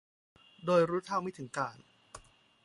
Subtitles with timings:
[0.65, 1.83] โดยรู้เท่าไม่ถึงการณ์